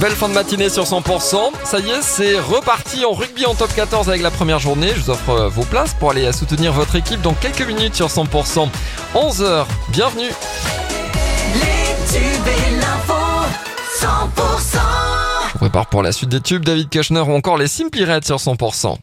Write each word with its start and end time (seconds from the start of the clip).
Belle 0.00 0.12
fin 0.12 0.28
de 0.28 0.34
matinée 0.34 0.68
sur 0.68 0.84
100%. 0.84 1.36
Ça 1.64 1.78
y 1.80 1.90
est, 1.90 2.02
c'est 2.02 2.38
reparti 2.38 3.04
en 3.04 3.12
rugby 3.12 3.44
en 3.46 3.54
top 3.54 3.74
14 3.74 4.08
avec 4.08 4.22
la 4.22 4.30
première 4.30 4.58
journée. 4.58 4.92
Je 4.94 5.00
vous 5.00 5.10
offre 5.10 5.30
euh, 5.30 5.48
vos 5.48 5.64
places 5.64 5.94
pour 5.94 6.10
aller 6.10 6.30
soutenir 6.32 6.72
votre 6.72 6.96
équipe 6.96 7.20
dans 7.22 7.34
quelques 7.34 7.66
minutes 7.66 7.94
sur 7.94 8.06
100%. 8.06 8.68
11h, 9.14 9.64
bienvenue. 9.88 10.30
Les 11.54 12.12
tubes 12.12 12.46
et 12.46 12.76
l'info, 12.76 13.14
100%. 14.00 14.78
On 15.54 15.58
prépare 15.58 15.86
pour 15.86 16.02
la 16.02 16.12
suite 16.12 16.30
des 16.30 16.40
tubes, 16.40 16.64
David 16.64 16.88
Kushner 16.88 17.20
ou 17.20 17.34
encore 17.34 17.58
les 17.58 17.68
Simply 17.68 18.04
Red 18.04 18.24
sur 18.24 18.36
100%. 18.36 18.96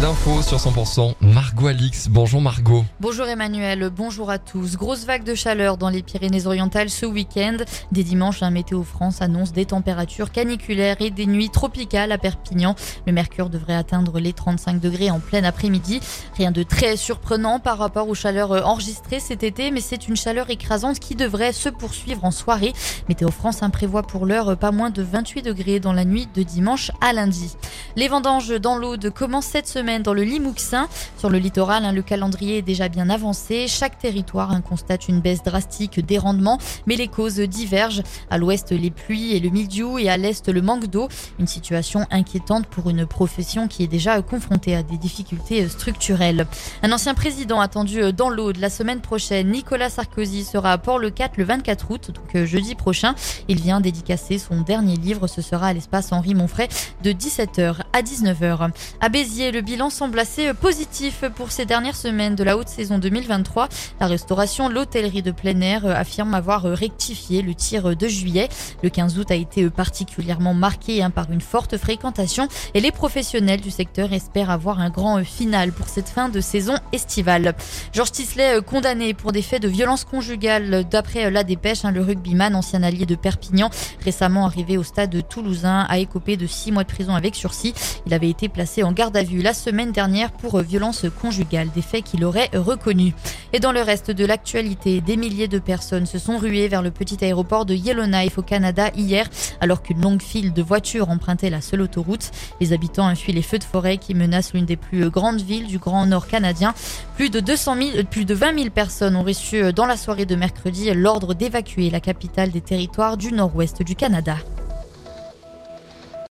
L'info 0.00 0.42
sur 0.42 0.58
100%, 0.58 1.14
Margot 1.22 1.66
Alix. 1.66 2.06
Bonjour 2.08 2.40
Margot. 2.40 2.84
Bonjour 3.00 3.26
Emmanuel, 3.26 3.90
bonjour 3.92 4.30
à 4.30 4.38
tous. 4.38 4.76
Grosse 4.76 5.04
vague 5.04 5.24
de 5.24 5.34
chaleur 5.34 5.76
dans 5.76 5.88
les 5.88 6.04
Pyrénées-Orientales 6.04 6.88
ce 6.88 7.04
week-end. 7.04 7.56
Dès 7.90 8.04
dimanche, 8.04 8.40
Météo 8.42 8.84
France 8.84 9.20
annonce 9.22 9.52
des 9.52 9.64
températures 9.64 10.30
caniculaires 10.30 10.98
et 11.00 11.10
des 11.10 11.26
nuits 11.26 11.50
tropicales 11.50 12.12
à 12.12 12.18
Perpignan. 12.18 12.76
Le 13.08 13.12
mercure 13.12 13.50
devrait 13.50 13.74
atteindre 13.74 14.20
les 14.20 14.32
35 14.32 14.78
degrés 14.78 15.10
en 15.10 15.18
plein 15.18 15.42
après-midi. 15.42 15.98
Rien 16.36 16.52
de 16.52 16.62
très 16.62 16.96
surprenant 16.96 17.58
par 17.58 17.78
rapport 17.78 18.08
aux 18.08 18.14
chaleurs 18.14 18.52
enregistrées 18.68 19.18
cet 19.18 19.42
été, 19.42 19.72
mais 19.72 19.80
c'est 19.80 20.06
une 20.06 20.16
chaleur 20.16 20.48
écrasante 20.48 21.00
qui 21.00 21.16
devrait 21.16 21.52
se 21.52 21.70
poursuivre 21.70 22.24
en 22.24 22.30
soirée. 22.30 22.72
Météo 23.08 23.32
France 23.32 23.62
prévoit 23.72 24.04
pour 24.04 24.26
l'heure 24.26 24.56
pas 24.56 24.70
moins 24.70 24.90
de 24.90 25.02
28 25.02 25.42
degrés 25.42 25.80
dans 25.80 25.92
la 25.92 26.04
nuit 26.04 26.28
de 26.36 26.44
dimanche 26.44 26.92
à 27.00 27.12
lundi. 27.12 27.56
Les 27.96 28.06
vendanges 28.06 28.60
dans 28.60 28.76
l'Aude 28.76 29.10
commencent 29.10 29.46
cette 29.46 29.66
semaine 29.66 29.87
dans 29.98 30.12
le 30.12 30.22
Limouxin. 30.22 30.86
Sur 31.16 31.30
le 31.30 31.38
littoral, 31.38 31.86
hein, 31.86 31.92
le 31.92 32.02
calendrier 32.02 32.58
est 32.58 32.62
déjà 32.62 32.88
bien 32.90 33.08
avancé. 33.08 33.66
Chaque 33.66 33.98
territoire 33.98 34.52
hein, 34.52 34.60
constate 34.60 35.08
une 35.08 35.20
baisse 35.20 35.42
drastique 35.42 36.04
des 36.04 36.18
rendements, 36.18 36.58
mais 36.86 36.96
les 36.96 37.08
causes 37.08 37.40
divergent. 37.40 38.02
À 38.28 38.36
l'ouest, 38.36 38.70
les 38.72 38.90
pluies 38.90 39.34
et 39.34 39.40
le 39.40 39.48
mildiou 39.48 39.98
et 39.98 40.10
à 40.10 40.18
l'est, 40.18 40.46
le 40.48 40.60
manque 40.60 40.86
d'eau. 40.86 41.08
Une 41.38 41.46
situation 41.46 42.06
inquiétante 42.10 42.66
pour 42.66 42.90
une 42.90 43.06
profession 43.06 43.66
qui 43.66 43.82
est 43.82 43.86
déjà 43.88 44.20
confrontée 44.20 44.76
à 44.76 44.82
des 44.82 44.98
difficultés 44.98 45.66
structurelles. 45.68 46.46
Un 46.82 46.92
ancien 46.92 47.14
président 47.14 47.60
attendu 47.60 48.12
dans 48.12 48.28
l'Aude 48.28 48.58
la 48.58 48.68
semaine 48.68 49.00
prochaine, 49.00 49.50
Nicolas 49.50 49.88
Sarkozy, 49.88 50.44
sera 50.44 50.72
à 50.72 50.78
Port-le-4 50.78 51.30
le 51.36 51.44
24 51.44 51.90
août, 51.90 52.10
donc 52.10 52.34
euh, 52.34 52.44
jeudi 52.44 52.74
prochain. 52.74 53.14
Il 53.48 53.58
vient 53.60 53.80
dédicacer 53.80 54.36
son 54.36 54.60
dernier 54.60 54.96
livre. 54.96 55.26
Ce 55.28 55.40
sera 55.40 55.68
à 55.68 55.72
l'espace 55.72 56.12
Henri 56.12 56.34
Monfray 56.34 56.68
de 57.02 57.12
17h 57.12 57.76
à 57.92 58.02
19h. 58.02 58.70
À 59.00 59.08
Béziers, 59.08 59.52
le 59.52 59.60
bilan 59.60 59.77
semble 59.88 60.18
assez 60.18 60.52
positif 60.54 61.24
pour 61.36 61.52
ces 61.52 61.64
dernières 61.64 61.94
semaines 61.94 62.34
de 62.34 62.42
la 62.42 62.58
haute 62.58 62.68
saison 62.68 62.98
2023. 62.98 63.68
La 64.00 64.08
restauration, 64.08 64.68
l'hôtellerie 64.68 65.22
de 65.22 65.30
plein 65.30 65.60
air 65.60 65.86
affirme 65.86 66.34
avoir 66.34 66.64
rectifié 66.64 67.42
le 67.42 67.54
tir 67.54 67.96
de 67.96 68.08
juillet. 68.08 68.48
Le 68.82 68.90
15 68.90 69.18
août 69.18 69.30
a 69.30 69.36
été 69.36 69.70
particulièrement 69.70 70.52
marqué 70.52 71.02
hein, 71.02 71.10
par 71.10 71.30
une 71.30 71.40
forte 71.40 71.78
fréquentation 71.78 72.48
et 72.74 72.80
les 72.80 72.90
professionnels 72.90 73.60
du 73.60 73.70
secteur 73.70 74.12
espèrent 74.12 74.50
avoir 74.50 74.80
un 74.80 74.90
grand 74.90 75.24
final 75.24 75.72
pour 75.72 75.88
cette 75.88 76.08
fin 76.08 76.28
de 76.28 76.40
saison 76.40 76.74
estivale. 76.92 77.54
Georges 77.92 78.12
Tisley 78.12 78.60
condamné 78.62 79.14
pour 79.14 79.30
des 79.30 79.42
faits 79.42 79.62
de 79.62 79.68
violence 79.68 80.04
conjugale 80.04 80.88
d'après 80.90 81.30
la 81.30 81.44
dépêche, 81.44 81.84
hein, 81.84 81.92
le 81.92 82.02
rugbyman, 82.02 82.56
ancien 82.56 82.82
allié 82.82 83.06
de 83.06 83.14
Perpignan, 83.14 83.70
récemment 84.04 84.44
arrivé 84.44 84.76
au 84.76 84.82
stade 84.82 85.16
toulousain, 85.28 85.86
a 85.88 85.98
écopé 85.98 86.36
de 86.36 86.48
six 86.48 86.72
mois 86.72 86.82
de 86.82 86.88
prison 86.88 87.14
avec 87.14 87.36
sursis. 87.36 87.74
Il 88.06 88.12
avait 88.12 88.28
été 88.28 88.48
placé 88.48 88.82
en 88.82 88.90
garde 88.90 89.16
à 89.16 89.22
vue 89.22 89.40
la 89.40 89.54
semaine 89.54 89.67
dernière 89.72 90.32
pour 90.32 90.60
violence 90.60 91.06
conjugale, 91.20 91.68
des 91.74 91.82
faits 91.82 92.04
qu'il 92.04 92.24
aurait 92.24 92.50
reconnus. 92.54 93.14
Et 93.52 93.60
dans 93.60 93.72
le 93.72 93.82
reste 93.82 94.10
de 94.10 94.24
l'actualité, 94.24 95.00
des 95.00 95.16
milliers 95.16 95.48
de 95.48 95.58
personnes 95.58 96.06
se 96.06 96.18
sont 96.18 96.38
ruées 96.38 96.68
vers 96.68 96.82
le 96.82 96.90
petit 96.90 97.24
aéroport 97.24 97.64
de 97.64 97.74
Yellowknife 97.74 98.38
au 98.38 98.42
Canada 98.42 98.90
hier, 98.96 99.28
alors 99.60 99.82
qu'une 99.82 100.00
longue 100.00 100.22
file 100.22 100.52
de 100.52 100.62
voitures 100.62 101.10
empruntait 101.10 101.50
la 101.50 101.60
seule 101.60 101.82
autoroute. 101.82 102.30
Les 102.60 102.72
habitants 102.72 103.14
fuient 103.14 103.32
les 103.32 103.42
feux 103.42 103.58
de 103.58 103.64
forêt 103.64 103.98
qui 103.98 104.14
menacent 104.14 104.52
l'une 104.54 104.66
des 104.66 104.76
plus 104.76 105.10
grandes 105.10 105.40
villes 105.40 105.66
du 105.66 105.78
Grand 105.78 106.06
Nord 106.06 106.26
canadien. 106.26 106.74
Plus 107.16 107.30
de 107.30 107.40
200 107.40 107.76
000, 107.76 108.04
plus 108.10 108.24
de 108.24 108.34
20 108.34 108.58
000 108.58 108.70
personnes 108.70 109.16
ont 109.16 109.22
reçu 109.22 109.72
dans 109.72 109.86
la 109.86 109.96
soirée 109.96 110.26
de 110.26 110.34
mercredi 110.34 110.92
l'ordre 110.94 111.34
d'évacuer 111.34 111.90
la 111.90 112.00
capitale 112.00 112.50
des 112.50 112.60
territoires 112.60 113.16
du 113.16 113.32
nord-ouest 113.32 113.82
du 113.82 113.94
Canada. 113.94 114.36